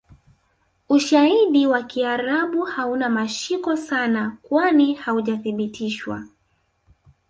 [0.89, 6.23] Ushaidi wa kiarabu hauna mashiko sana kwani Haujasibitishwa